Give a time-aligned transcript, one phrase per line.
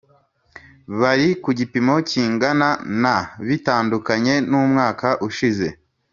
[0.99, 2.69] bari ku gipimo kingana
[3.03, 3.15] na
[3.47, 5.67] bitandukanye n umwaka ushize